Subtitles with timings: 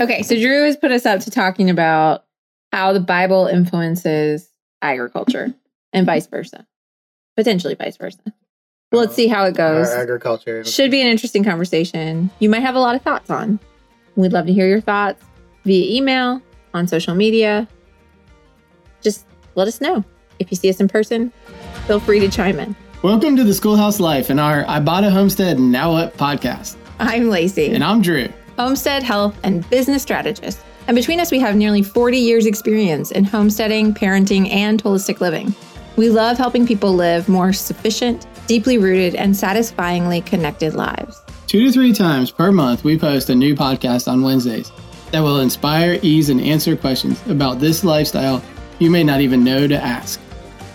[0.00, 2.24] Okay, so Drew has put us up to talking about
[2.72, 5.52] how the Bible influences agriculture
[5.92, 6.66] and vice versa,
[7.36, 8.20] potentially vice versa.
[8.92, 9.88] Well, let's uh, see how it goes.
[9.88, 10.64] Our agriculture.
[10.64, 12.30] Should be an interesting conversation.
[12.38, 13.58] You might have a lot of thoughts on.
[14.14, 15.24] We'd love to hear your thoughts
[15.64, 16.40] via email,
[16.74, 17.66] on social media.
[19.00, 20.04] Just let us know.
[20.38, 21.32] If you see us in person,
[21.86, 22.76] feel free to chime in.
[23.02, 26.76] Welcome to the Schoolhouse Life and our I Bought a Homestead Now What podcast.
[26.98, 27.72] I'm Lacey.
[27.72, 28.28] And I'm Drew.
[28.58, 30.60] Homestead, health, and business strategist.
[30.88, 35.54] And between us, we have nearly 40 years' experience in homesteading, parenting, and holistic living.
[35.96, 41.22] We love helping people live more sufficient, deeply rooted, and satisfyingly connected lives.
[41.46, 44.72] Two to three times per month, we post a new podcast on Wednesdays
[45.12, 48.42] that will inspire, ease, and answer questions about this lifestyle
[48.78, 50.20] you may not even know to ask.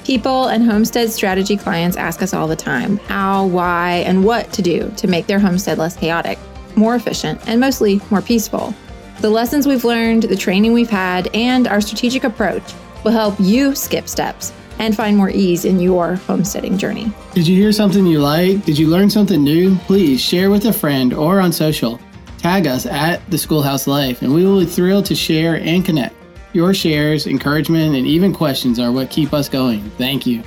[0.03, 4.61] People and homestead strategy clients ask us all the time how, why, and what to
[4.61, 6.37] do to make their homestead less chaotic,
[6.75, 8.73] more efficient, and mostly more peaceful.
[9.19, 12.73] The lessons we've learned, the training we've had, and our strategic approach
[13.03, 17.11] will help you skip steps and find more ease in your homesteading journey.
[17.33, 18.65] Did you hear something you like?
[18.65, 19.75] Did you learn something new?
[19.85, 21.99] Please share with a friend or on social.
[22.37, 26.15] Tag us at the Schoolhouse Life, and we will be thrilled to share and connect.
[26.51, 29.89] Your shares, encouragement, and even questions are what keep us going.
[29.91, 30.43] Thank you.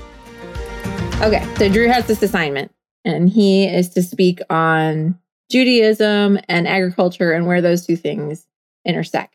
[1.22, 2.70] Okay, so Drew has this assignment,
[3.04, 5.18] and he is to speak on
[5.50, 8.46] Judaism and agriculture and where those two things
[8.84, 9.34] intersect.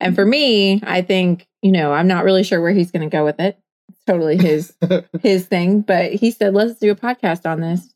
[0.00, 3.14] And for me, I think, you know, I'm not really sure where he's going to
[3.14, 3.58] go with it.
[3.88, 4.72] It's totally his
[5.22, 7.94] his thing, but he said, "Let's do a podcast on this."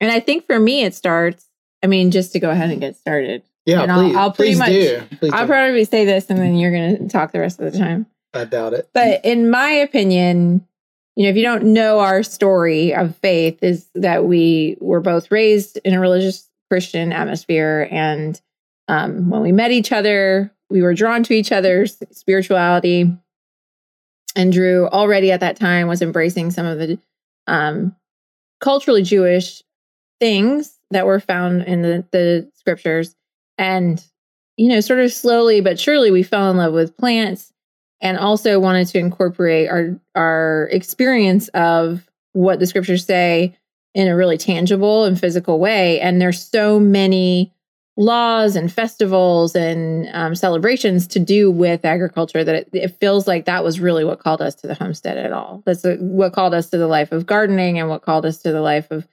[0.00, 1.46] And I think for me it starts,
[1.82, 3.42] I mean, just to go ahead and get started.
[3.66, 5.02] Yeah, And I'll- please, I'll pretty please much- do.
[5.18, 5.52] Please I'll do.
[5.52, 8.06] probably say this and then you're going to talk the rest of the time.
[8.34, 8.88] I doubt it.
[8.92, 10.66] But in my opinion,
[11.14, 15.30] you know, if you don't know our story of faith, is that we were both
[15.30, 17.86] raised in a religious Christian atmosphere.
[17.90, 18.40] And
[18.88, 23.14] um, when we met each other, we were drawn to each other's spirituality.
[24.34, 26.98] And Drew already at that time was embracing some of the
[27.46, 27.94] um,
[28.62, 29.62] culturally Jewish
[30.18, 33.14] things that were found in the, the scriptures.
[33.58, 34.02] And,
[34.56, 37.52] you know, sort of slowly but surely, we fell in love with plants
[38.00, 43.58] and also wanted to incorporate our our experience of what the scriptures say
[43.94, 46.00] in a really tangible and physical way.
[46.00, 47.52] And there's so many
[47.96, 53.44] laws and festivals and um, celebrations to do with agriculture that it, it feels like
[53.44, 55.62] that was really what called us to the homestead at all.
[55.66, 58.62] That's what called us to the life of gardening and what called us to the
[58.62, 59.06] life of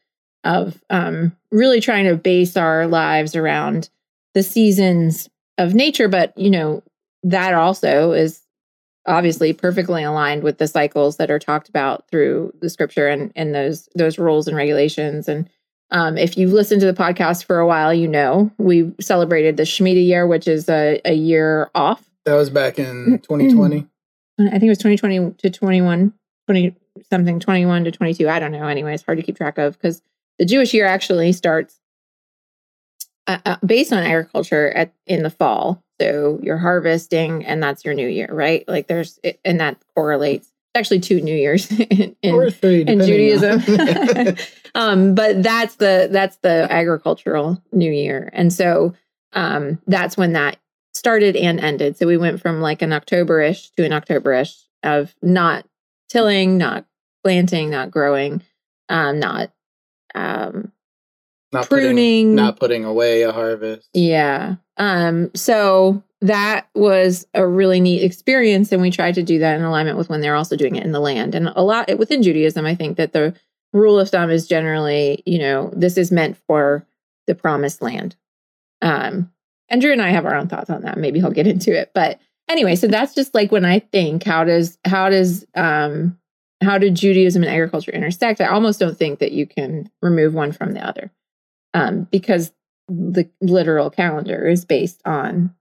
[0.45, 3.90] of um, really trying to base our lives around
[4.34, 6.07] the seasons of nature.
[6.07, 6.81] But you know
[7.23, 8.41] that also is
[9.09, 13.53] obviously perfectly aligned with the cycles that are talked about through the scripture and, and
[13.53, 15.28] those those rules and regulations.
[15.28, 15.50] And
[15.92, 19.64] um, if you've listened to the podcast for a while, you know we celebrated the
[19.64, 22.09] Shemitah year, which is a, a year off.
[22.25, 23.88] That was back in 2020.
[24.40, 26.14] I think it was 2020 to 21,
[26.46, 26.76] 20
[27.09, 28.30] something, 21 to 22.
[28.30, 28.68] I don't know.
[28.68, 30.02] Anyway, it's hard to keep track of because
[30.38, 31.78] the Jewish year actually starts
[33.28, 35.84] uh, uh, based on agriculture at in the fall.
[36.00, 38.63] So you're harvesting, and that's your new year, right?
[38.68, 40.52] Like there's, and that correlates.
[40.75, 42.16] Actually, two New Years in,
[42.52, 43.62] three, in Judaism.
[44.75, 48.94] um, but that's the that's the agricultural New Year, and so
[49.34, 50.58] um, that's when that
[50.94, 51.97] started and ended.
[51.97, 55.66] So we went from like an Octoberish to an Octoberish of not
[56.09, 56.85] tilling, not
[57.24, 58.41] planting, not growing,
[58.90, 59.52] um, not
[60.16, 60.72] um,
[61.51, 61.95] not pruning.
[61.95, 63.89] putting, not putting away a harvest.
[63.93, 64.55] yeah.
[64.77, 68.71] Um, so that was a really neat experience.
[68.71, 70.91] And we tried to do that in alignment with when they're also doing it in
[70.91, 71.35] the land.
[71.35, 73.33] And a lot within Judaism, I think that the
[73.73, 76.85] rule of thumb is generally, you know, this is meant for
[77.27, 78.16] the promised land.
[78.81, 79.31] Um,
[79.69, 80.97] Andrew and I have our own thoughts on that.
[80.97, 81.91] Maybe he'll get into it.
[81.93, 86.17] But anyway, so that's just like when I think, how does how does um
[86.61, 88.41] how do Judaism and agriculture intersect?
[88.41, 91.11] I almost don't think that you can remove one from the other
[91.74, 92.52] um, because
[92.88, 95.53] the literal calendar is based on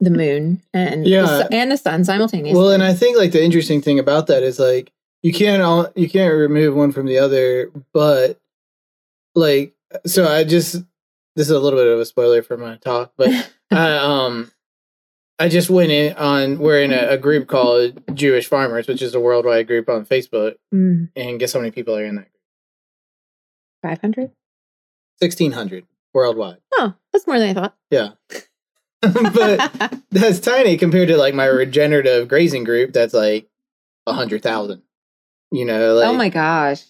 [0.00, 1.22] the moon and yeah.
[1.22, 2.58] the, and the sun simultaneously.
[2.58, 4.92] Well, and I think like the interesting thing about that is like
[5.22, 8.38] you can't all you can't remove one from the other, but
[9.34, 9.74] like
[10.06, 10.74] so I just
[11.36, 13.30] this is a little bit of a spoiler for my talk, but
[13.70, 14.52] I um
[15.38, 19.16] I just went in on we're in a, a, group called Jewish Farmers, which is
[19.16, 21.10] a worldwide group on Facebook, mm.
[21.16, 22.28] and guess how many people are in that?
[23.82, 24.30] Five hundred.
[25.20, 26.58] 1600 worldwide.
[26.74, 27.76] Oh, that's more than I thought.
[27.90, 28.10] Yeah.
[29.00, 33.48] but that's tiny compared to like my regenerative grazing group that's like
[34.04, 34.82] 100,000.
[35.50, 36.84] You know, like, Oh my gosh.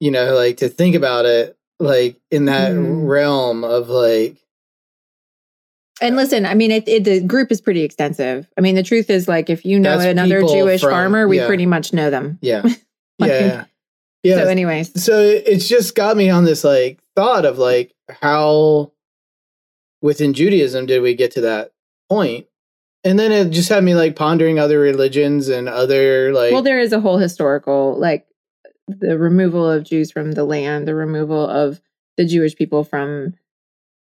[0.00, 3.08] You know, like to think about it like in that mm.
[3.08, 4.38] realm of like
[6.00, 8.48] and listen, I mean, it, it, the group is pretty extensive.
[8.58, 11.46] I mean, the truth is, like, if you know another Jewish from, farmer, we yeah.
[11.46, 12.38] pretty much know them.
[12.42, 12.62] Yeah,
[13.18, 13.64] like, yeah
[14.24, 14.36] yeah.
[14.36, 18.92] So, anyways, so it's just got me on this like thought of like how
[20.02, 21.72] within Judaism did we get to that
[22.08, 22.46] point?
[23.04, 26.80] And then it just had me like pondering other religions and other like well, there
[26.80, 28.26] is a whole historical, like,
[28.88, 31.80] the removal of Jews from the land, the removal of
[32.16, 33.34] the Jewish people from.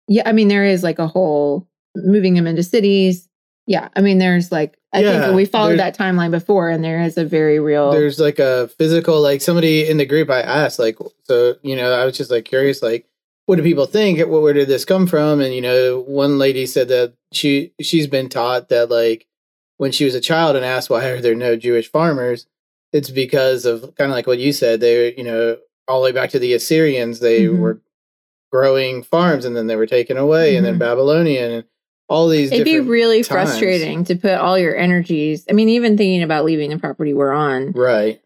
[0.07, 3.27] Yeah, I mean, there is like a whole moving them into cities.
[3.67, 7.01] Yeah, I mean, there's like I Yeah, think we followed that timeline before, and there
[7.01, 7.91] is a very real.
[7.91, 11.91] there's like a physical like somebody in the group I asked like so you know
[11.91, 13.05] I was just like curious like
[13.47, 16.65] what do people think What- where did this come from and you know one lady
[16.65, 19.27] said that she she's been taught that like
[19.77, 22.47] when she was a child and asked why are there no Jewish farmers
[22.93, 25.57] it's because of kind of like what you said they you know
[25.87, 27.59] all the way back to the Assyrians they Mhm.
[27.59, 27.81] were
[28.51, 30.79] growing farms and then they were taken away and then Mhm.
[30.79, 31.63] Babylonian and
[32.07, 33.49] all these It'd be really times.
[33.49, 35.45] frustrating to put all your energies.
[35.49, 38.21] I mean, even thinking about leaving the property we're on, right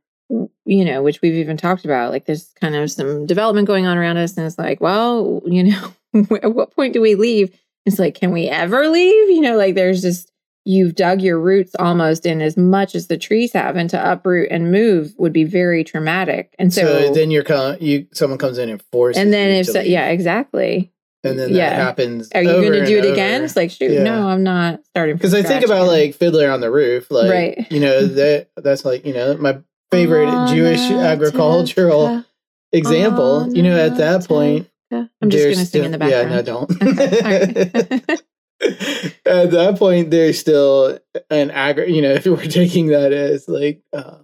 [0.65, 2.11] you know, which we've even talked about.
[2.11, 5.63] Like, there's kind of some development going on around us, and it's like, well, you
[5.63, 5.93] know,
[6.43, 7.57] at what point do we leave?
[7.85, 9.29] It's like, can we ever leave?
[9.29, 10.31] You know, like there's just
[10.65, 14.51] you've dug your roots almost in as much as the trees have, and to uproot
[14.51, 16.53] and move would be very traumatic.
[16.59, 19.67] And so, so, then you're com- you someone comes in and forces and then if
[19.67, 20.91] so, yeah, exactly.
[21.23, 21.69] And then Yeah.
[21.69, 22.29] that happens.
[22.33, 23.13] Are you going to do it over.
[23.13, 23.43] again?
[23.43, 24.03] It's like, shoot, Yeah.
[24.03, 25.15] no, I'm not starting.
[25.15, 25.87] Because I think about again.
[25.87, 27.67] like Fiddler on the Roof, like Right.
[27.71, 29.59] you know that that's like you know my
[29.91, 32.23] favorite Jewish agricultural
[32.71, 33.51] example.
[33.55, 34.67] You know, at that point.
[34.91, 36.29] I'm just going to sing in the background.
[36.31, 36.71] Yeah, no, don't.
[36.81, 38.21] Okay, right.
[39.25, 40.97] at that point, there's still
[41.29, 41.93] an agri.
[41.93, 44.17] You know, if we're taking that as like uh,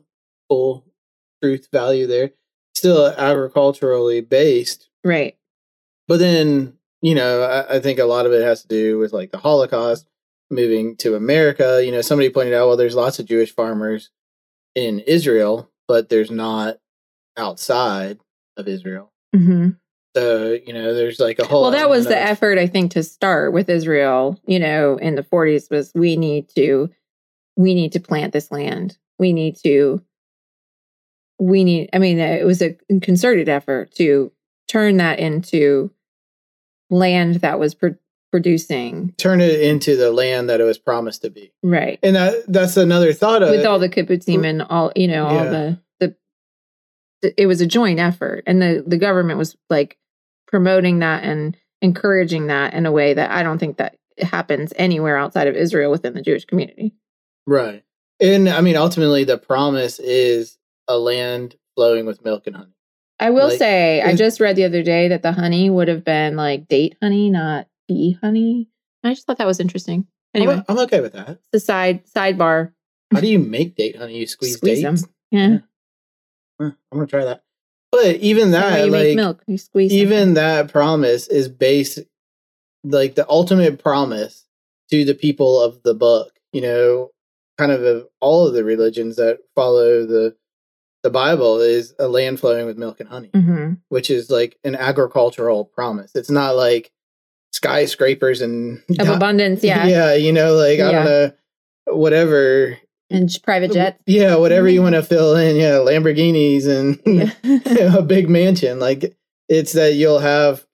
[0.50, 0.84] full
[1.44, 2.32] truth value, there
[2.74, 4.90] still agriculturally based.
[5.04, 5.38] right.
[6.08, 6.74] But then,
[7.06, 9.38] you know, I, I think a lot of it has to do with like the
[9.38, 10.08] Holocaust,
[10.50, 11.86] moving to America.
[11.86, 14.10] You know, somebody pointed out, well, there's lots of Jewish farmers
[14.74, 16.78] in Israel, but there's not
[17.38, 18.18] outside
[18.58, 19.12] of Israel.
[19.36, 19.70] hmm
[20.16, 21.62] So, you know, there's like a whole.
[21.62, 24.42] Well, that was the of- effort, I think, to start with Israel.
[24.48, 26.90] You know, in the 40s, was we need to,
[27.56, 28.98] we need to plant this land.
[29.20, 30.02] We need to,
[31.40, 31.92] we need.
[31.94, 34.32] I mean, it was a concerted effort to
[34.68, 35.92] turn that into
[36.90, 37.96] land that was pro-
[38.32, 41.54] producing turn it into the land that it was promised to be.
[41.64, 43.66] right And that that's another thought of with it.
[43.66, 44.46] all the kibbutzim mm-hmm.
[44.46, 45.50] and all you know all Yeah.
[45.50, 46.16] the the
[47.22, 49.98] the- it was a joint effort and the the government was like
[50.48, 55.18] promoting that and encouraging that in a way that I don't think that happens anywhere
[55.18, 56.94] outside of Israel within the Jewish community.
[57.48, 57.84] right.
[58.22, 60.58] And I mean, ultimately, the promise is
[60.88, 62.75] a land flowing with milk and honey.
[63.20, 66.04] I will Like, say I just read the other day that the honey would have
[66.04, 68.68] been like date honey, not bee honey.
[69.04, 70.08] I just thought that was interesting.
[70.34, 71.30] Anyway, I'm, I'm okay with that.
[71.30, 72.74] it's the side sidebar.
[73.14, 74.18] How do you make date honey?
[74.20, 75.02] You squeeze, Squeeze dates?
[75.04, 75.12] them.
[75.32, 75.58] Yeah.
[76.60, 77.44] Huh, I'm gonna try that.
[77.92, 79.44] But even that, you make like, milk.
[79.48, 80.00] You squeeze them.
[80.00, 82.00] even that promise is based,
[82.84, 84.46] like the ultimate promise
[84.92, 86.34] to the people of the book.
[86.52, 87.12] You know,
[87.58, 90.36] kind of of all of the religions that follow the
[91.06, 93.78] the Bible is a land flowing with milk and honey, Mhm.
[93.90, 96.12] which is like an agricultural promise.
[96.16, 96.92] It's not like
[97.54, 99.64] skyscrapers and of abundance.
[99.64, 99.86] Yeah.
[99.86, 100.92] yeah, you know, like I Yeah.
[100.92, 101.32] don't know,
[101.96, 102.78] whatever.
[103.12, 104.00] And private jets.
[104.08, 105.56] Yeah, whatever you want to fill in.
[105.58, 107.00] Yeah, Lamborghinis and
[107.66, 107.96] Yeah.
[107.98, 108.80] a big mansion.
[108.80, 109.16] Like
[109.48, 110.66] it's that you'll have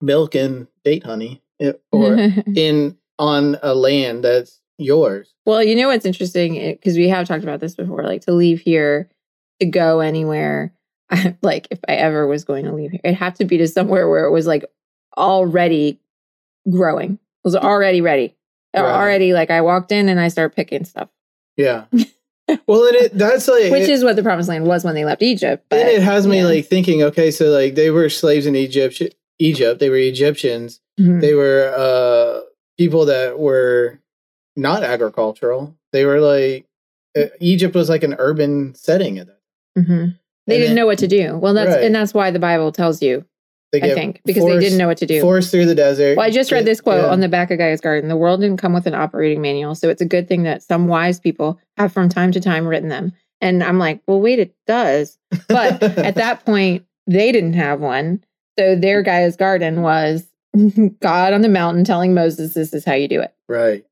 [0.00, 2.14] milk and date honey, eh, or
[2.54, 5.34] in on a land that's yours.
[5.44, 8.04] well, you know what's interesting because we have talked about this before.
[8.04, 9.10] Like to leave here,
[9.60, 10.72] to go anywhere.
[11.42, 14.08] like if I ever was going to leave here, it'd have to be to somewhere
[14.08, 14.64] where it was like
[15.16, 16.00] already
[16.70, 17.12] growing.
[17.12, 18.36] It was already ready.
[18.74, 18.84] Right.
[18.84, 21.08] Already like I walked in and I started picking stuff,
[21.56, 21.84] Yeah.
[22.66, 25.04] well, and it that's like which it, is what the promised land was when they
[25.04, 25.66] left Egypt.
[25.68, 26.44] But and it has me yeah.
[26.44, 27.02] like thinking.
[27.02, 29.02] Okay, so like they were slaves in Egypt.
[29.38, 29.80] Egypt.
[29.80, 30.80] They were Egyptians.
[31.00, 31.20] Mhm.
[31.20, 32.42] They were uh
[32.76, 34.00] people that were
[34.54, 35.76] not agricultural.
[35.92, 36.66] They were like
[37.16, 39.37] uh, Egypt was like an urban setting at that.
[39.76, 40.14] Mhm.
[40.46, 41.36] They And didn't know what to do.
[41.36, 41.84] Well, that's Right.
[41.84, 43.24] and that's why the Bible tells you.
[43.74, 45.20] I think because forced- they didn't know what to do.
[45.20, 46.16] Forced through the desert.
[46.16, 47.10] Well, I just read this quote yeah.
[47.10, 48.08] on the back of Gaia's Garden.
[48.08, 50.88] The world didn't come with an operating manual, so it's a good thing that some
[50.88, 53.12] wise people have from time to time written them.
[53.42, 55.18] And I'm like, well, wait, it does.
[55.48, 58.24] But at that point, they didn't have one.
[58.58, 60.26] So their Gaia's Garden was
[61.00, 63.34] God on the mountain telling Moses, this is how you do it.
[63.48, 63.84] right,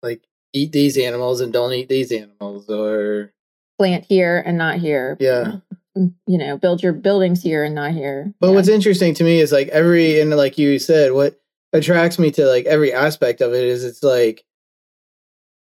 [0.00, 0.22] like
[0.52, 3.32] eat these animals and don't eat these animals, or
[3.78, 5.16] Plant here and not here.
[5.20, 5.56] yeah.
[5.96, 8.32] You know, build your buildings here and not here.
[8.40, 8.54] But Yeah.
[8.54, 11.40] what's interesting to me is like every and like you said, what
[11.72, 14.44] attracts me to like every aspect of it is it's like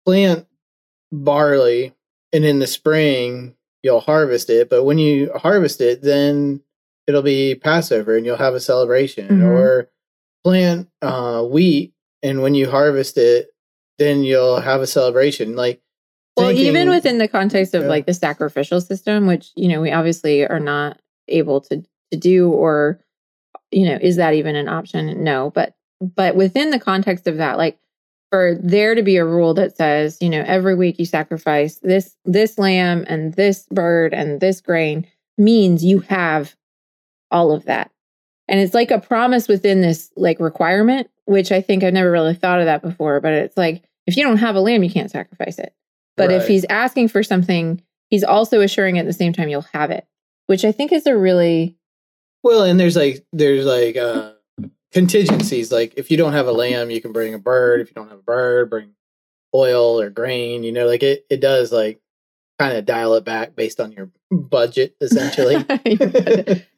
[0.05, 0.45] plant
[1.11, 1.93] barley
[2.33, 6.61] and in the spring you'll harvest it but when you harvest it then
[7.07, 9.45] it'll be passover and you'll have a celebration Mhm.
[9.47, 9.89] or
[10.43, 13.49] plant uh, wheat and when you harvest it
[13.99, 15.81] then you'll have a celebration like
[16.37, 17.89] Well, thinking- even within the context of Yeah.
[17.89, 22.51] like the sacrificial system, which you know we obviously are not able to to do,
[22.51, 22.99] or
[23.71, 25.23] you know, is that even an option?
[25.23, 25.75] No, but
[26.15, 27.77] but within the context of that, like
[28.31, 32.15] for there to be a rule that says, you know, every week you sacrifice this
[32.25, 35.05] this lamb and this bird and this grain
[35.37, 36.55] means you have
[37.31, 37.91] all of that.
[38.47, 42.33] And it's like a promise within this like requirement, which I think I've never really
[42.35, 45.09] thought of that before, but it's like if you don't have a lamb, you can't
[45.11, 45.73] sacrifice it.
[46.15, 49.89] But if he's asking for something, he's also assuring at the same time you'll have
[49.89, 50.05] it,
[50.47, 51.75] which I think is a really
[52.43, 54.33] Well, and there's like there's like uh
[54.91, 55.71] contingencies.
[55.71, 57.81] Like if you don't have a lamb, you can bring a bird.
[57.81, 58.93] If you don't have a bird, bring
[59.53, 60.63] oil or grain.
[60.63, 61.99] You know, like it it does like
[62.59, 65.65] kind of dial it back based on your budget, essentially.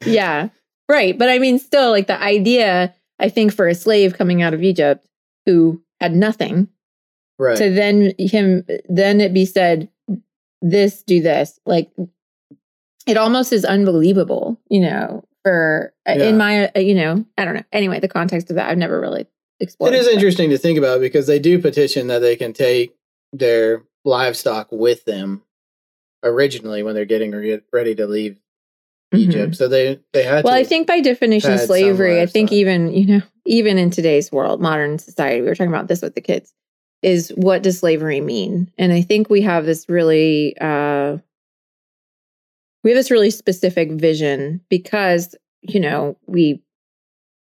[0.04, 0.48] yeah,
[0.88, 1.16] right.
[1.16, 4.62] But I mean, still, like the idea, I think for a slave coming out of
[4.62, 5.06] Egypt
[5.44, 6.68] who had nothing,
[7.38, 7.56] right.
[7.56, 9.88] to then him, then it be said,
[10.62, 11.90] this, do this, like
[13.06, 15.24] it almost is unbelievable, you know.
[15.44, 16.24] For uh, Yeah.
[16.24, 17.62] in my, uh, you know, I don't know.
[17.72, 19.26] Anyway, the context of that, I've never really
[19.60, 19.94] explored.
[19.94, 22.96] It is interesting to think about because they do petition that they can take
[23.32, 25.42] their livestock with them
[26.24, 28.40] originally when they're getting re- ready to leave.
[29.14, 29.54] Egypt.
[29.54, 30.52] So they they had Well.
[30.52, 34.98] I think by definition, slavery, I think even, you know, even in today's world, modern
[34.98, 36.52] society, we were talking about this with the kids,
[37.02, 38.70] is what does slavery mean?
[38.78, 41.18] And I think we have this really, uh,
[42.82, 46.62] we have this really specific vision because, you know, we,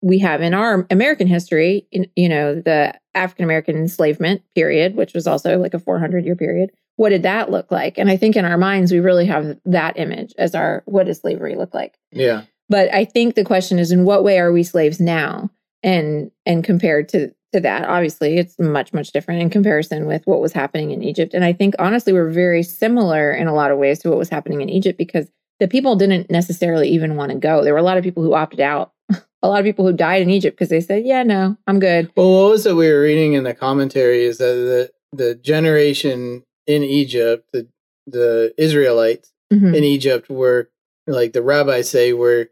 [0.02, 5.14] we have in our American history, in, you know, the African American enslavement period, which
[5.14, 6.72] was also like a 400 year period.
[6.96, 7.98] What did that look like?
[7.98, 11.20] And I think in our minds, we really have that image as our what does
[11.20, 11.98] slavery look like?
[12.12, 12.44] yeah.
[12.70, 15.50] but i think the question is in what way are we slaves now
[15.84, 20.40] and and compared to to that obviously it's much much different in comparison with what
[20.40, 21.34] was happening in egypt.
[21.34, 24.30] And i think honestly we're very similar in a lot of ways to what was
[24.30, 25.28] happening in egypt because
[25.60, 27.64] the people didn't necessarily even want to go.
[27.64, 28.94] There were a lot of people who opted out.
[29.44, 32.12] A lot of people who died in egypt because they said yeah no i'm good.
[32.16, 36.44] Well, what was it we were reading in the commentary is that the the generation
[36.68, 37.68] in Egypt, the
[38.08, 39.76] the Israelites Mhm.
[39.76, 40.70] in Egypt were
[41.08, 42.50] like the rabbis say were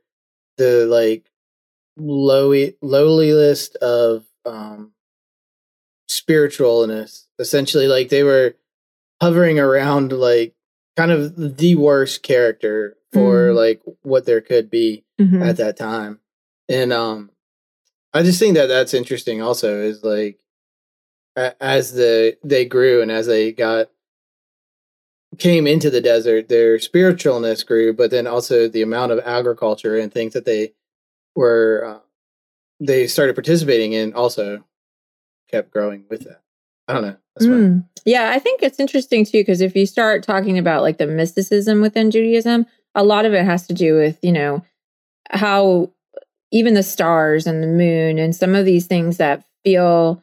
[0.57, 1.28] the like
[1.99, 4.93] lowy lowly list of um
[6.09, 7.25] spiritualness.
[7.37, 8.55] Essentially, like they were
[9.21, 10.53] hovering around like
[10.97, 13.55] kind of the worst character for Mm.
[13.55, 15.41] like what there could be Mhm.
[15.45, 16.19] at that time.
[16.67, 17.31] And um
[18.13, 20.39] I just think that that's interesting also is like
[21.35, 23.89] a- as the they grew and as they got
[25.37, 30.11] came into the desert their spiritualness grew but then also the amount of agriculture and
[30.11, 30.73] things that they
[31.39, 31.99] were uh,
[32.81, 34.63] they started participating in also
[35.49, 36.41] kept growing with that.
[36.87, 37.15] I don't know.
[37.39, 37.85] Mm.
[38.05, 41.81] Yeah, I think it's interesting too because if you start talking about like the mysticism
[41.81, 44.63] within Judaism, a lot of it has to do with, you know,
[45.29, 45.91] how
[46.51, 50.21] even the stars and the moon and some of these things that feel,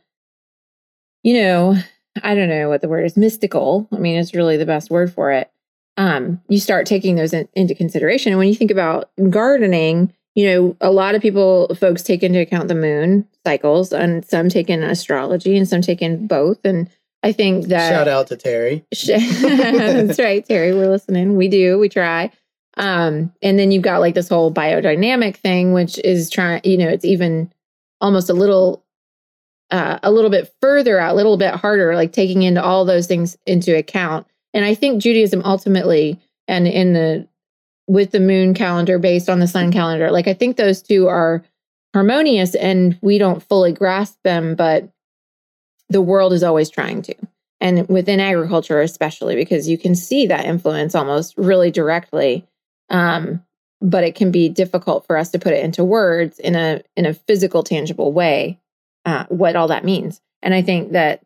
[1.22, 1.76] you know,
[2.22, 3.88] I don't know what the word is, mystical.
[3.92, 5.50] I mean, it's really the best word for it.
[5.96, 8.32] Um, you start taking those in, into consideration.
[8.32, 12.38] And when you think about gardening, you know, a lot of people, folks take into
[12.38, 16.58] account the moon cycles, and some take in astrology, and some take in both.
[16.62, 16.90] And
[17.22, 18.84] I think that Shout out to Terry.
[19.06, 20.74] That's right, Terry.
[20.74, 21.36] We're listening.
[21.36, 21.78] We do.
[21.78, 22.30] We try.
[22.76, 26.60] Um, and then you've got like this whole biodynamic thing, which is trying.
[26.64, 27.50] You know, it's even
[28.02, 28.84] almost a little,
[29.70, 33.06] uh, a little bit further out, a little bit harder, like taking into all those
[33.06, 34.26] things into account.
[34.52, 37.26] And I think Judaism ultimately, and in the
[37.86, 41.44] with the moon calendar based on the sun calendar, like I think those two are
[41.94, 44.88] harmonious, and we don't fully grasp them, but
[45.88, 47.14] the world is always trying to.
[47.60, 52.46] And within agriculture especially because you can see that influence almost really directly
[52.90, 53.42] um,
[53.80, 57.06] but it can be difficult for us to put it into words in a in
[57.06, 58.58] a physical tangible way
[59.04, 60.20] uh, what all that means.
[60.42, 61.22] And i think that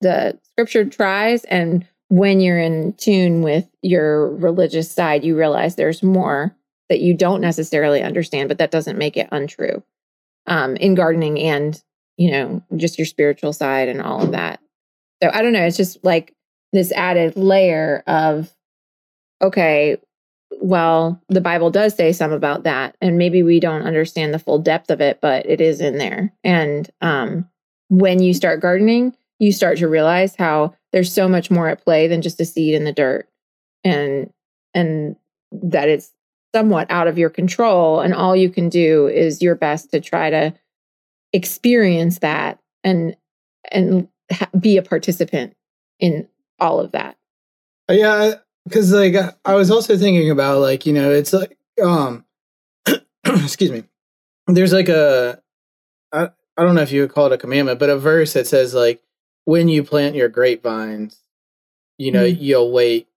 [0.00, 6.02] the scripture tries and when you're in tune with your religious side you realize there's
[6.02, 6.54] more
[6.88, 9.82] that you don't necessarily understand but that doesn't make it untrue
[10.46, 11.82] um, in gardening and
[12.16, 14.60] you know just your spiritual side and all of that
[15.22, 15.64] so I don't know.
[15.64, 16.34] It's just like
[16.72, 18.52] this added layer of,
[19.40, 19.96] okay,
[20.60, 24.58] well, the Bible does say some about that, and maybe we don't understand the full
[24.58, 26.32] depth of it, but it is in there.
[26.44, 27.48] And um,
[27.88, 32.08] when you start gardening, you start to realize how there's so much more at play
[32.08, 33.28] than just a seed in the dirt,
[33.84, 34.32] and
[34.74, 35.16] and
[35.52, 36.12] that it's
[36.54, 40.30] somewhat out of your control, and all you can do is your best to try
[40.30, 40.54] to
[41.32, 43.16] experience that and
[43.70, 45.54] and ha- be a participant
[45.98, 46.28] in
[46.58, 47.16] all of that.
[47.90, 48.34] Yeah,
[48.66, 49.14] because like
[49.44, 52.24] I was also thinking about like you know it's like um
[53.24, 53.84] excuse me
[54.46, 55.40] there's like a
[56.12, 58.46] I, I don't know if you would call it a commandment but a verse that
[58.46, 59.02] says like
[59.46, 61.18] when you plant your grapevines
[61.98, 62.36] you know Mhm.
[62.38, 63.08] you'll wait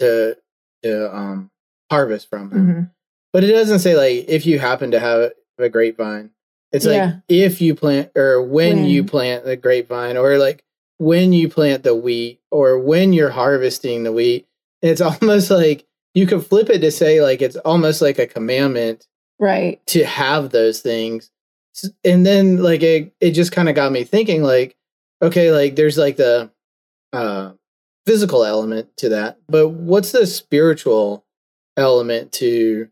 [0.00, 0.36] to
[0.82, 1.50] to um
[1.90, 2.90] harvest from them Mhm.
[3.32, 6.30] but it doesn't say like if you happen to have a grapevine
[6.72, 10.64] it's like if you plant or when, you plant the grapevine or like
[10.98, 14.46] when you plant the wheat or when you're harvesting the wheat
[14.82, 19.06] it's almost like you could flip it to say like it's almost like a commandment
[19.38, 19.80] Right.
[19.88, 21.30] to have those things
[22.04, 24.75] and then like it, it just kind of got me thinking like
[25.22, 26.50] okay like there's like the
[27.12, 27.52] uh
[28.04, 31.24] physical element to that but what's the spiritual
[31.76, 32.88] element to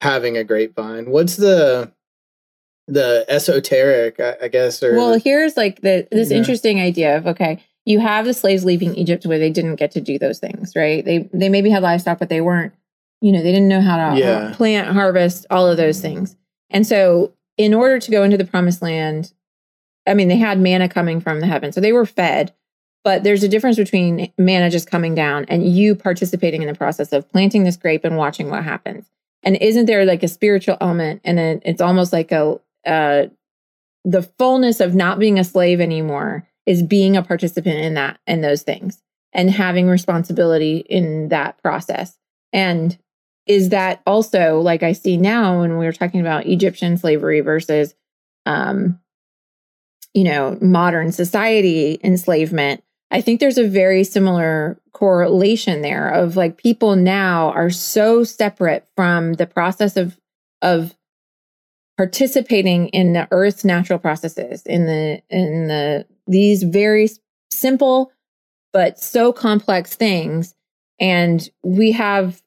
[0.00, 1.92] having a grapevine what's the
[2.88, 6.38] the esoteric i, I guess or Well, here's like the this Yeah.
[6.38, 10.00] interesting idea of okay, you have the slaves leaving Egypt where they didn't get to
[10.00, 11.04] do those things, right?
[11.04, 12.72] They they maybe had livestock, but they weren't,
[13.20, 14.50] you know, they didn't know how to Yeah.
[14.54, 16.36] plant, harvest, all of those things.
[16.70, 19.32] And so, in order to go into the promised land,
[20.10, 22.52] I mean, they had manna coming from the heaven, so they were fed.
[23.02, 27.12] But there's a difference between manna just coming down and you participating in the process
[27.14, 29.06] of planting this grape and watching what happens.
[29.42, 31.22] And isn't there like a spiritual element?
[31.24, 33.26] And it, it's almost like a uh,
[34.04, 38.42] the fullness of not being a slave anymore is being a participant in that and
[38.44, 39.02] those things
[39.32, 42.18] and having responsibility in that process.
[42.52, 42.98] And
[43.46, 47.94] is that also like I see now when we were talking about Egyptian slavery versus
[48.46, 48.98] um
[50.14, 56.56] you know modern society enslavement I think there's a very similar correlation there of like
[56.56, 60.18] people now are so separate from the process of
[60.62, 60.94] of
[61.96, 67.08] participating in the earth's natural processes in the in the these very
[67.50, 68.12] simple
[68.72, 70.54] but so complex things
[71.00, 72.40] and we have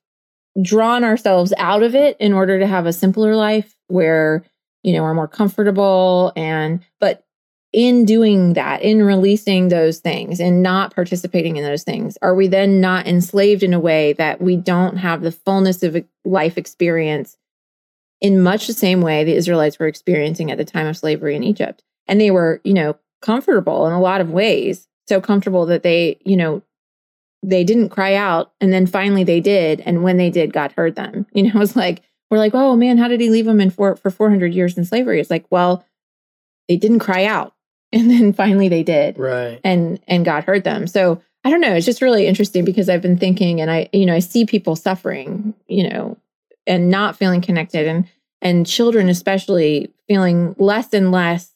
[0.61, 4.43] drawn ourselves out of it in order to have a simpler life where
[4.83, 7.25] you know we're more comfortable and but
[7.73, 12.47] in doing that in releasing those things and not participating in those things are we
[12.47, 17.35] then not enslaved in a way that we don't have the fullness of life experience
[18.23, 21.43] in much the same way the Israelites were experiencing at the time of slavery in
[21.43, 21.83] Egypt.
[22.07, 24.87] And they were, you know, comfortable in a lot of ways.
[25.07, 26.61] So comfortable that they, you know,
[27.43, 28.53] they didn't cry out.
[28.61, 29.81] And then finally they did.
[29.81, 31.27] And when they did, God heard them.
[31.33, 33.97] You know, it's like, we're like, oh man, how did he leave them in for,
[33.97, 35.19] for 400 years in slavery?
[35.19, 35.83] It's like, well,
[36.69, 37.52] they didn't cry out.
[37.93, 40.87] And then finally they did right and and God heard them.
[40.87, 41.73] So I don't know.
[41.75, 44.75] It's just really interesting because I've been thinking, and I you know I see people
[44.75, 46.17] suffering, you know,
[46.65, 48.07] and not feeling connected, and
[48.41, 51.51] and children especially feeling less and less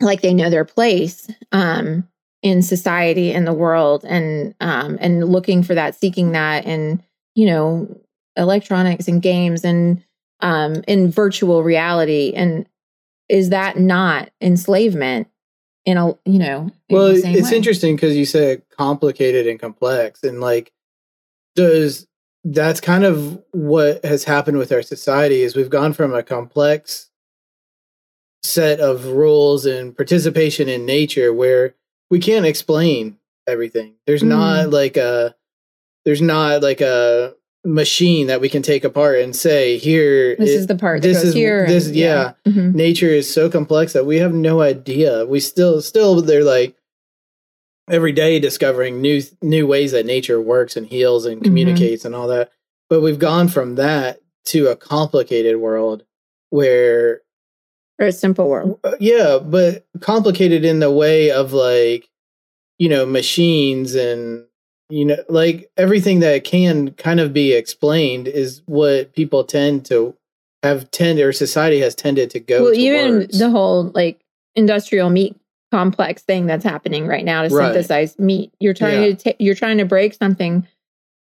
[0.00, 2.08] like they know their place um,
[2.42, 7.02] in society and the world, and um, and looking for that, seeking that, and
[7.34, 8.00] you know,
[8.36, 10.02] electronics and games and
[10.40, 12.66] um, in virtual reality, and
[13.32, 15.26] is that not enslavement?
[15.84, 17.56] in a you know in well the same it's way?
[17.56, 20.70] interesting because you said complicated and complex and like
[21.56, 22.06] does
[22.44, 27.10] that's kind of what has happened with our society is we've gone from a complex
[28.44, 31.74] set of rules and participation in nature where
[32.10, 33.18] we can't explain
[33.48, 34.28] everything there's Mm.
[34.28, 35.34] not like a
[36.04, 40.54] there's not like a machine that we can take apart and say here this it-
[40.54, 42.32] is the part that this goes is- here this- and- yeah.
[42.46, 42.74] Mhm.
[42.74, 45.24] nature is so complex that we have no idea.
[45.26, 46.74] We still still they're like
[47.88, 51.44] every day discovering new new ways that nature works and heals and Mhm.
[51.44, 52.50] communicates and all that.
[52.90, 56.04] But we've gone from that to a complicated world
[56.50, 57.22] where
[58.00, 62.08] or a simple world uh, yeah, but complicated in the way of like
[62.78, 64.46] you know machines and
[64.92, 70.14] you know like everything that can kind of be explained is what people tend to
[70.62, 74.20] have tend or society has tended to go well even the whole like
[74.54, 75.34] industrial meat
[75.72, 77.72] complex thing that's happening right now to Right.
[77.72, 79.14] synthesize meat you're trying Yeah.
[79.14, 80.66] to ta- you're trying to break something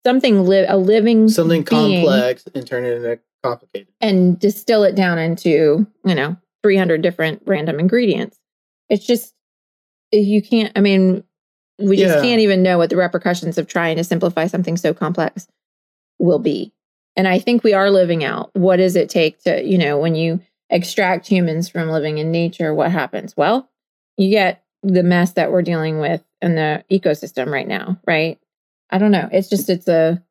[0.06, 3.88] something live a living something complex and turn it into complicated.
[4.02, 8.40] and distill it down into you know 300 different random ingredients
[8.90, 9.34] it's just
[10.12, 11.24] you can't i mean
[11.80, 12.22] we just Yeah.
[12.22, 15.48] can't even know what the repercussions of trying to simplify something so complex
[16.20, 16.72] will be.
[17.16, 20.16] And I think we are living out what does it take to, you know, when
[20.16, 23.36] you extract humans from living in nature, what happens?
[23.38, 23.70] Well,
[24.18, 28.40] you get the mess that we're dealing with in the ecosystem right now, right?
[28.90, 29.30] I don't know.
[29.32, 30.22] It's just, it's a,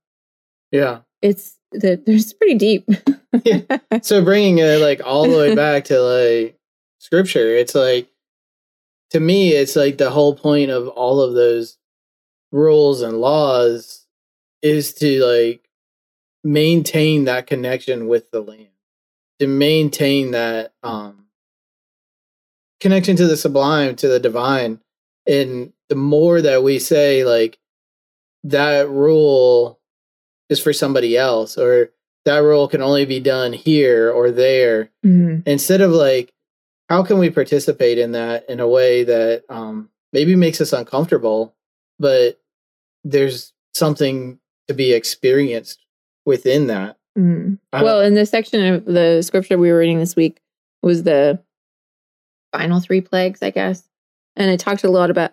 [0.71, 1.01] Yeah.
[1.21, 2.89] it's, the, there's pretty deep.
[3.45, 3.63] Yeah.
[4.03, 6.59] So bringing it like all the way back to like
[6.99, 8.09] scripture, it's like
[9.13, 11.77] to me, it's like the whole point of all of those
[12.51, 14.07] rules and laws
[14.63, 15.69] is to like
[16.45, 18.69] maintain that connection with the land,
[19.39, 21.27] to maintain that um
[22.81, 24.81] connection to the sublime, to the divine.
[25.27, 27.59] And the more that we say like
[28.45, 29.79] that rule
[30.49, 31.91] is for somebody else or
[32.25, 35.47] that rule can only be done here or there Mhm.
[35.47, 36.33] instead of like
[36.93, 41.55] how can we participate in that in a way that um maybe makes us uncomfortable
[41.99, 42.41] but
[43.05, 45.85] there's something to be experienced
[46.25, 47.59] within that Mhm.
[47.73, 50.41] Well, in the section of the scripture we were reading this week
[50.83, 51.39] was the
[52.53, 53.89] final three plagues, I guess.
[54.37, 55.33] And it talked a lot about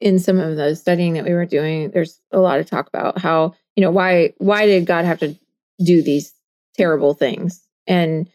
[0.00, 3.18] in some of the studying that we were doing, there's a lot of talk about
[3.18, 5.36] how, you know, why why did God have to
[5.84, 6.32] do these
[6.76, 7.66] terrible things?
[7.86, 8.28] And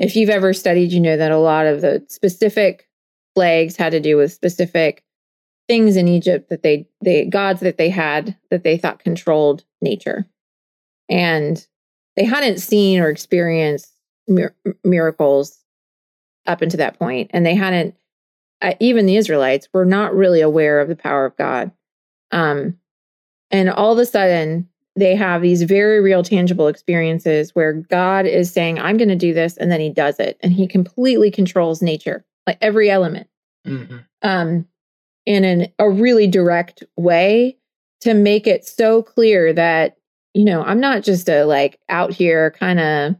[0.00, 2.88] if you've ever studied, you know that a lot of the specific
[3.34, 5.04] plagues had to do with specific
[5.68, 10.26] things in Egypt that they they gods that they had that they thought controlled nature.
[11.08, 11.64] And
[12.16, 13.92] they hadn't seen or experienced
[14.26, 15.58] mir- miracles
[16.46, 17.94] up until that point and they hadn't
[18.62, 21.70] uh, even the israelites were not really aware of the power of god
[22.32, 22.78] um,
[23.50, 24.68] and all of a sudden
[25.00, 29.34] they have these very real tangible experiences where god is saying i'm going to do
[29.34, 33.28] this and then he does it and he completely controls nature like every element.
[34.22, 34.66] Um,
[35.26, 37.56] in an, a really direct way
[38.00, 39.96] to make it so clear that
[40.32, 43.14] you know i'm not just a like out here kind of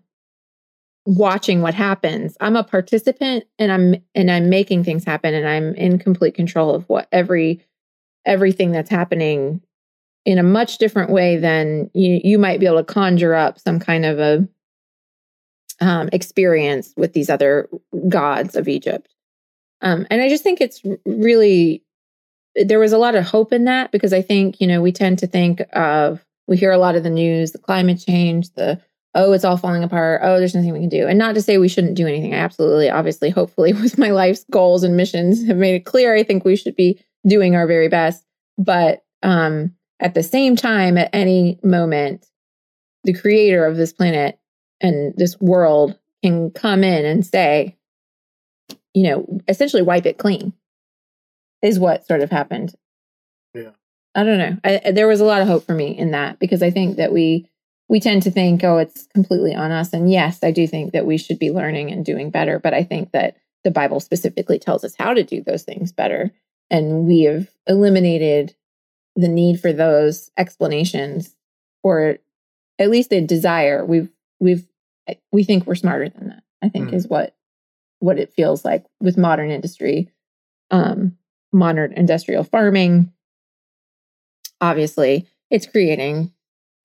[1.06, 2.36] watching what happens.
[2.40, 6.74] I'm a participant and i'm and i'm making things happen and i'm in complete control
[6.74, 7.64] of what every
[8.24, 9.60] everything that's happening
[10.24, 13.78] in a much different way than you you might be able to conjure up some
[13.78, 14.48] kind of a
[15.82, 17.68] um, experience with these other
[18.08, 19.08] gods of egypt
[19.82, 21.82] um, and I just think it's really,
[22.54, 25.18] there was a lot of hope in that because I think, you know, we tend
[25.20, 28.80] to think of, we hear a lot of the news, the climate change, the,
[29.14, 30.20] oh, it's all falling apart.
[30.22, 31.06] Oh, there's nothing we can do.
[31.06, 32.34] And not to say we shouldn't do anything.
[32.34, 36.14] I absolutely, obviously, hopefully, with my life's goals and missions have made it clear.
[36.14, 38.24] I think we should be doing our very best.
[38.58, 42.26] But um, at the same time, at any moment,
[43.04, 44.38] the creator of this planet
[44.80, 47.76] and this world can come in and say,
[48.94, 50.52] you know, essentially wipe it clean
[51.62, 52.74] is what sort of happened.
[53.54, 53.70] Yeah.
[54.14, 54.56] I don't know.
[54.64, 57.12] I, there was a lot of hope for me in that because I think that
[57.12, 57.46] we
[57.88, 59.92] we tend to think, oh, it's completely on us.
[59.92, 62.60] And yes, I do think that we should be learning and doing better.
[62.60, 66.30] But I think that the Bible specifically tells us how to do those things better,
[66.70, 68.54] and we have eliminated
[69.16, 71.34] the need for those explanations,
[71.82, 72.18] or
[72.78, 73.84] at least the desire.
[73.84, 74.66] We've we've
[75.32, 76.42] we think we're smarter than that.
[76.62, 76.94] I think Mhm.
[76.94, 77.34] is what
[78.00, 80.08] what it feels like with modern industry,
[80.70, 81.16] um,
[81.52, 83.12] modern industrial farming.
[84.60, 86.32] Obviously, it's creating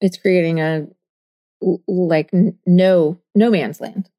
[0.00, 0.86] it's creating a
[1.86, 2.30] like
[2.66, 4.10] no no man's land,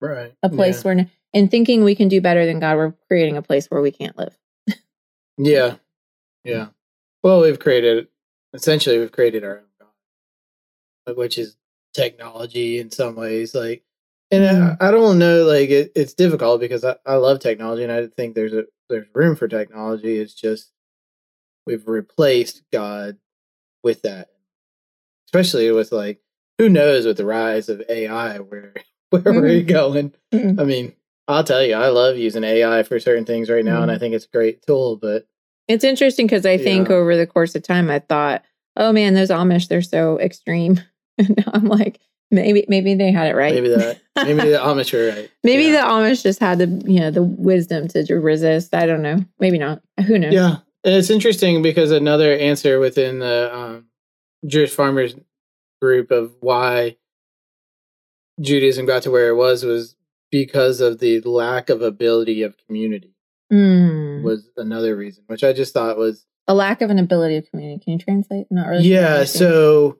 [0.00, 3.36] right a place where n- and thinking we can do better than God, we're creating
[3.36, 4.36] a place where we can't live.
[5.38, 5.76] yeah
[6.44, 6.68] yeah
[7.26, 8.06] well we've created
[8.54, 11.56] essentially we've created our own god uh, which is
[11.92, 13.82] technology in some ways like
[14.30, 14.44] and.
[14.44, 14.84] I, mm-hmm.
[14.84, 18.34] I don't know like it, it's difficult because I, I love technology and i think
[18.34, 20.70] there's a there's room for technology it's just
[21.66, 23.16] we've replaced god
[23.82, 24.28] with that
[25.26, 26.20] especially with like
[26.58, 28.72] who knows with the rise of ai where
[29.10, 29.68] where we're mm-hmm.
[29.68, 30.60] going Mhm.
[30.60, 30.92] i mean
[31.26, 34.00] i'll tell you i love using ai for certain things right now and i mm-hmm.
[34.00, 35.26] think it's a great tool but
[35.68, 36.94] It's interesting because I think Yeah.
[36.96, 38.42] over the course of time, I thought,
[38.76, 40.80] oh man, those Amish, they're so extreme.
[41.18, 41.98] And I'm like,
[42.30, 43.54] maybe maybe they had it right.
[43.54, 45.72] maybe that maybe the amish are right maybe yeah.
[45.72, 48.74] the Amish just had the you know the wisdom to resist.
[48.74, 49.24] I don't know.
[49.38, 49.80] Maybe not.
[50.06, 50.34] Who knows?
[50.34, 53.86] Yeah, and it's interesting because another answer within the um,
[54.46, 55.14] Jewish farmers
[55.80, 56.96] group of why
[58.40, 59.96] Judaism got to where it was was
[60.30, 63.15] because of the lack of ability of community
[63.52, 64.22] Mm.
[64.22, 67.82] was another reason, which I just thought was A lack of an ability of community.
[67.84, 68.46] Can you translate?
[68.50, 68.84] Not really.
[68.88, 69.24] yeah.
[69.24, 69.98] So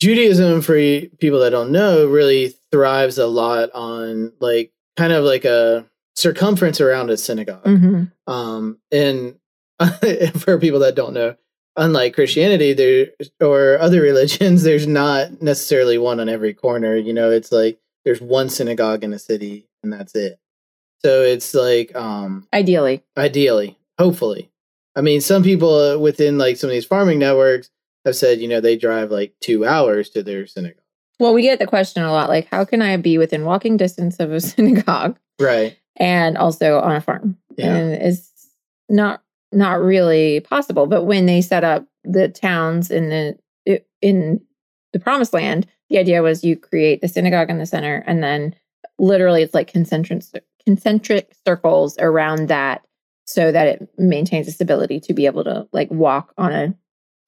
[0.00, 0.74] Judaism, for
[1.18, 6.80] people that don't know, really thrives a lot on like kind of like a circumference
[6.80, 7.64] around a synagogue.
[7.64, 8.10] Mhm.
[8.26, 9.36] Um, and
[10.38, 11.36] for people that don't know,
[11.76, 13.06] unlike Christianity, there
[13.40, 16.96] or other religions, there's not necessarily one on every corner.
[16.96, 20.38] You know, it's like there's one synagogue in a city and that's it.
[21.04, 23.02] So it's like um Ideally.
[23.16, 24.50] ideally, hopefully.
[24.96, 27.68] I mean, some people uh, within like some of these farming networks
[28.06, 30.80] have said, you know, they drive like 2 hours to their synagogue.
[31.20, 34.18] Well, we get the question a lot like, how can I be within walking distance
[34.18, 35.76] of a synagogue Right.
[35.96, 37.36] and also on a farm?
[37.58, 37.74] Yeah.
[37.74, 38.30] And it's
[38.88, 40.86] not not really possible.
[40.86, 43.38] But when they set up the towns in the
[44.00, 44.40] in
[44.94, 48.54] the promised land, the idea was you create the synagogue in the center and then
[48.98, 50.22] literally it's like concentric
[50.66, 52.82] concentric circles around that
[53.26, 56.74] so that it maintains the ability to be able to like walk on a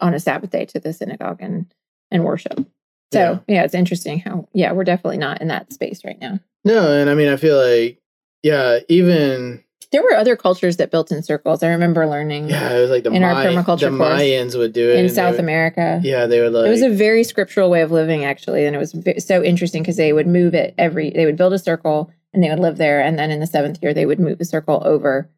[0.01, 1.67] on a Sabbath day to the synagogue and
[2.11, 2.67] and worship.
[3.13, 6.39] So yeah, it's interesting how yeah, we're definitely not in that space right now.
[6.65, 7.99] No, and I mean, I feel like
[8.43, 11.63] yeah, even There were other cultures that built in circles.
[11.63, 14.91] I remember learning yeah, it was like the In our permaculture the Mayans would do
[14.91, 16.01] it in South would- America.
[16.03, 18.79] Yeah, they would like it was a very scriptural way of living, actually, and it
[18.79, 18.95] was
[19.25, 21.11] so interesting because they would move it every.
[21.11, 23.79] They would build a circle and they would live there, and then in the seventh
[23.83, 25.29] year they would move the circle over,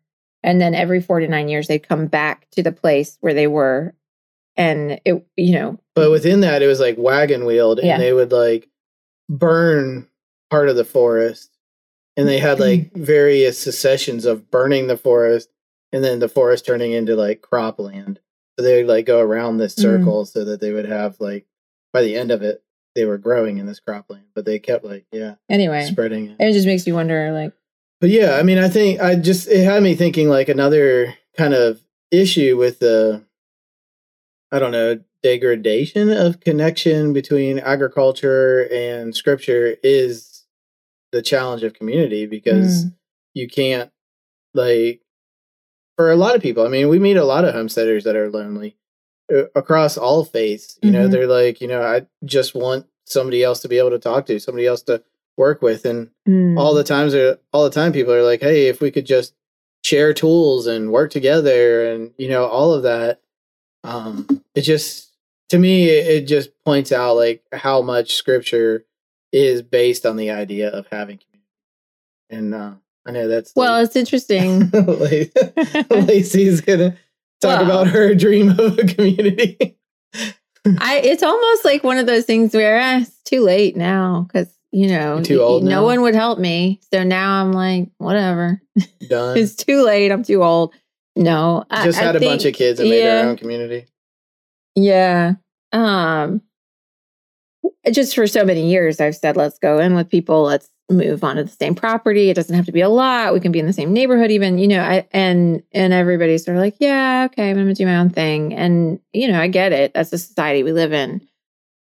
[0.43, 3.47] and then every four to nine years they'd come back to the place where they
[3.47, 3.95] were,
[4.57, 7.99] and it, you know, But within that, it was like wagon wheeled, and Yeah.
[7.99, 8.69] they would like
[9.29, 10.09] burn
[10.51, 11.57] part of the forest,
[12.17, 15.51] and they had like various secessions of burning the forest,
[15.93, 18.19] and then the forest turning into like cropland.
[18.59, 19.83] So they would like go around this Mm.
[19.83, 21.47] circle so that they would have like
[21.93, 22.63] by the end of it,
[22.95, 24.25] they were growing in this cropland.
[24.35, 26.37] But they kept like yeah anyway, spreading it.
[26.41, 27.53] it just makes you wonder, like,
[28.01, 31.55] But yeah, I mean, I think I just it had me thinking like another kind
[31.55, 33.23] of issue with the
[34.51, 40.45] I don't know degradation of connection between agriculture and scripture is
[41.11, 42.93] the challenge of community because Mm.
[43.35, 43.91] you can't
[44.55, 45.01] like
[45.97, 46.65] for a lot of people.
[46.65, 48.77] I mean, we meet a lot of homesteaders that are lonely
[49.55, 50.79] across all faiths.
[50.83, 51.11] You know, Mhm.
[51.11, 54.39] they're like, you know, I just want somebody else to be able to talk to,
[54.39, 55.03] somebody else to
[55.37, 56.59] work with, and mm.
[56.59, 59.35] all the times are all the time people are like hey if we could just
[59.85, 63.21] share tools and work together and you know all of that
[63.85, 65.13] um it just
[65.49, 68.85] to me it, it just points out like how much scripture
[69.33, 71.47] is based on the idea of having community
[72.29, 72.73] and uh
[73.07, 74.69] i know that's well, it's interesting.
[74.73, 75.33] like,
[75.91, 76.97] lacey's gonna
[77.41, 79.77] talk about her dream of a community
[80.81, 84.53] I it's almost like one of those things where eh, it's too late now because
[84.71, 85.85] you know You're too old no now?
[85.85, 86.81] one would help me.
[86.93, 88.61] So now I'm like, whatever.
[89.09, 90.13] done it's too late.
[90.13, 90.75] I'm too old.
[91.17, 93.23] No, I- just I had a bunch of kids and made yeah.
[93.23, 93.87] their own community
[94.75, 95.35] Yeah.
[95.73, 96.43] Um
[97.91, 101.43] just for so many years I've said let's go in with people, let's move onto
[101.43, 102.31] the same property.
[102.31, 103.35] It doesn't have to be a lot.
[103.35, 106.57] We can be in the same neighborhood even, you know, I and and everybody's sort
[106.57, 108.55] of like, yeah, okay, I'm going to do my own thing.
[108.55, 109.93] And you know, I get it.
[109.95, 111.27] That's the society we live in.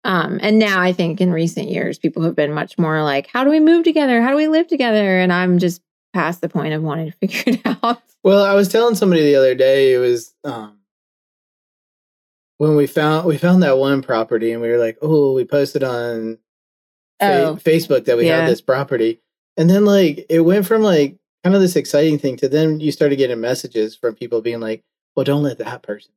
[0.04, 3.44] Um and now I think in recent years people have been much more like, how
[3.44, 4.22] do we move together?
[4.22, 5.20] How do we live together?
[5.20, 5.82] And I'm just
[6.14, 8.02] past the point of wanting to figure it out.
[8.24, 10.78] Well, I was telling somebody the other day it was um
[12.58, 15.84] when we found we found that one property and we were like, "Oh, we posted
[15.84, 16.40] on
[17.20, 17.56] fa- Oh.
[17.56, 18.42] Facebook that we Yeah.
[18.42, 19.20] had this property."
[19.58, 22.92] And then like it went from like kind of this exciting thing to then you
[22.92, 24.84] started getting messages from people being like,
[25.16, 26.12] "Well, don't let that person."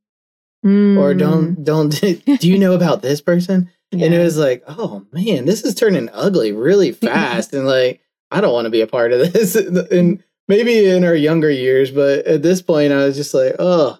[0.62, 0.68] Or
[1.14, 1.88] Mm, don't don't
[2.40, 3.70] do you know about this person?
[3.92, 8.40] And it was like, "Oh man, this is turning ugly really fast." and like, I
[8.40, 9.56] don't want to be a part of this.
[9.56, 13.98] and maybe in our younger years, but at this point I was just like, "Oh,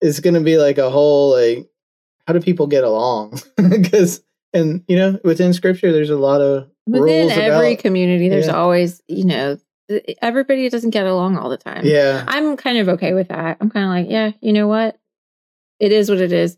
[0.00, 1.68] it's going to be like a whole like
[2.26, 3.40] how do people get along?"
[3.90, 4.20] Cuz
[4.52, 8.46] and you know, within scripture there's a lot of Within rules every about community, there's
[8.46, 8.56] Yeah.
[8.56, 9.58] always, you know,
[10.22, 11.84] everybody doesn't get along all the time.
[11.84, 12.24] Yeah.
[12.26, 13.58] I'm kind of okay with that.
[13.60, 14.98] I'm kind of like, yeah, you know what?
[15.78, 16.56] It is what it is.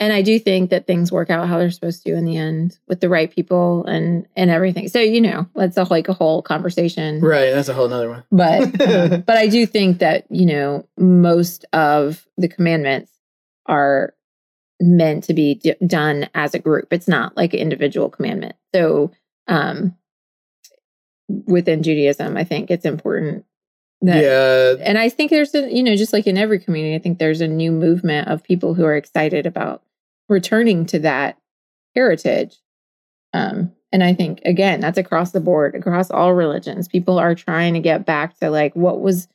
[0.00, 2.78] And I do think that things work out how they're supposed to in the end
[2.86, 4.86] with the right people and and everything.
[4.88, 7.20] So, you know, that's a, like a whole conversation.
[7.20, 8.24] Right, that's a whole nother one.
[8.30, 13.10] But um, but I do think that, you know, most of the commandments
[13.66, 14.14] are
[14.80, 16.92] meant to be d- done as a group.
[16.92, 18.56] It's not like an individual commandment.
[18.74, 19.12] So,
[19.46, 19.94] um
[21.46, 23.44] within Judaism, I think it's important
[24.00, 24.84] that yeah.
[24.84, 27.40] and I think there's a, you know, just like in every community, I think there's
[27.40, 29.82] a new movement of people who are excited about
[30.28, 31.38] returning to that
[31.94, 32.56] heritage.
[33.34, 36.88] Um, and I think again, that's across the board, across all religions.
[36.88, 39.28] People are trying to get back to like what was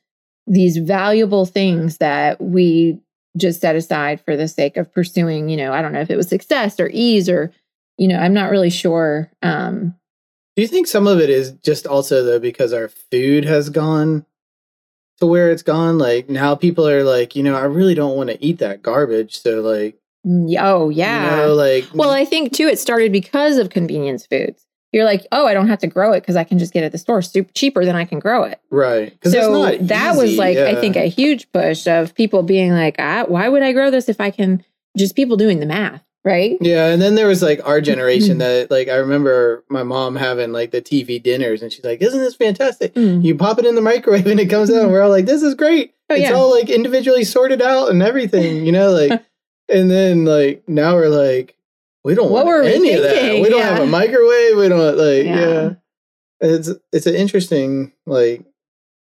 [0.46, 2.98] these valuable things that we
[3.36, 6.16] just set aside for the sake of pursuing, you know, I don't know if it
[6.16, 7.52] was success or ease or,
[7.98, 9.30] you know, I'm not really sure.
[9.42, 9.94] Um,
[10.56, 14.24] Do you think some of it is just also though because our food has gone
[15.20, 15.98] to where it's gone.
[15.98, 19.40] Like now people are like, you know, I really don't want to eat that garbage.
[19.40, 21.16] So like, Mm, Oh, yeah.
[21.32, 24.66] you know, like, Well, I think too, it started because of convenience foods.
[24.94, 26.86] You're like, oh, I don't have to grow it because I can just get it
[26.86, 28.60] at the store super cheaper than I can grow it.
[28.70, 29.12] right.
[29.24, 33.24] So that was easy, like, I think, a huge push of people being like, ah,
[33.26, 34.64] why would I grow this if I can
[34.96, 36.56] just people doing the math, right?
[36.60, 37.84] Yeah, and then there was like our Mm.
[37.84, 42.00] generation that like I remember my mom having like the TV dinners and she's like,
[42.00, 42.94] Isn't this fantastic?
[42.94, 43.24] Mm.
[43.24, 45.42] You pop it in the microwave and it comes out and we're all like, This
[45.42, 45.92] is great.
[46.08, 46.34] Oh, it's yeah.
[46.36, 49.10] all like individually sorted out and everything, you know, like
[49.68, 51.56] and then like now we're like,
[52.04, 53.40] we don't What want any of that.
[53.40, 53.74] We don't Yeah.
[53.74, 55.40] have a microwave, we don't like Yeah.
[55.40, 55.70] yeah.
[56.40, 58.44] It's it's an interesting like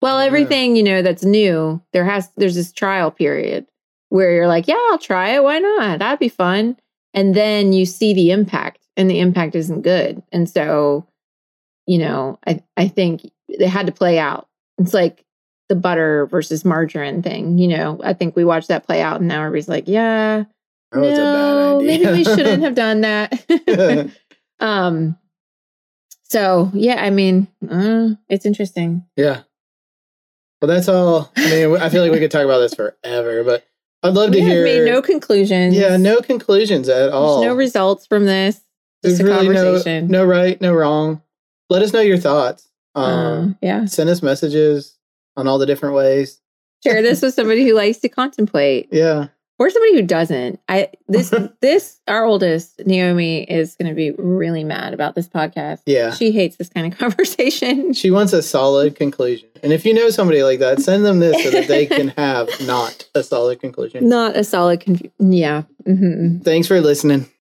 [0.02, 0.26] Well, Yeah.
[0.26, 3.66] everything, you know, that's new, there has there's this trial period
[4.10, 5.42] where you're like, yeah, I'll try it.
[5.42, 5.98] Why not?
[5.98, 6.76] That'd be fun.
[7.14, 10.22] And then you see the impact and the impact isn't good.
[10.32, 11.06] And so,
[11.86, 14.46] you know, I I think they had to play out.
[14.78, 15.24] It's like
[15.68, 18.00] the butter versus margarine thing, you know.
[18.02, 20.44] I think we watched that play out and now everybody's like, yeah,
[20.92, 21.86] that no, a bad idea.
[21.86, 24.10] maybe we shouldn't have done that.
[24.60, 25.16] um
[26.24, 29.04] so yeah, I mean, uh, it's interesting.
[29.16, 29.42] Yeah.
[30.60, 31.30] Well, that's all.
[31.36, 33.64] I mean, I feel like we could talk about this forever, but
[34.02, 34.64] I'd love we to have hear.
[34.64, 35.74] made no conclusions.
[35.74, 37.40] yeah, no conclusions at all.
[37.40, 38.60] There's no results from this.
[39.02, 40.08] There's Just a really no, conversation.
[40.08, 41.22] no right, no wrong.
[41.70, 42.68] Let us know your thoughts.
[42.94, 43.84] Um, Uh, yeah.
[43.86, 44.98] send us messages
[45.36, 46.40] on all the different ways.
[46.84, 49.28] Share this with somebody who likes to contemplate Yeah.
[49.58, 50.60] Or somebody who doesn't.
[50.68, 55.82] I this this our oldest Naomi is going to be really mad about this podcast.
[55.86, 56.12] Yeah.
[56.12, 57.92] She hates this kind of conversation.
[57.92, 59.48] She wants a solid conclusion.
[59.62, 62.48] And if you know somebody like that, send them this so that they can have
[62.66, 64.08] not a solid conclusion.
[64.08, 65.62] Not a solid confu- yeah.
[65.84, 67.28] hmm Thanks for listening.